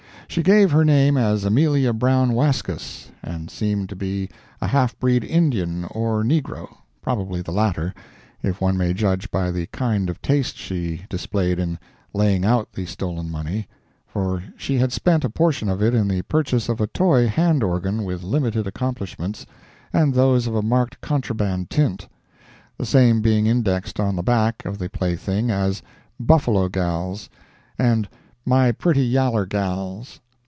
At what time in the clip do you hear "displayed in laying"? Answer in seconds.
11.09-12.45